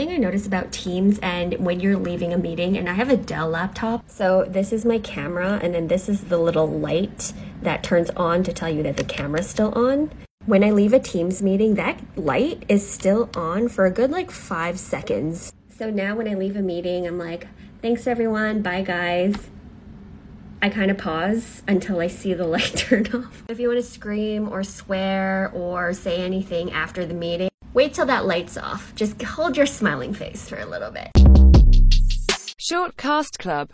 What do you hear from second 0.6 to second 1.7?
Teams and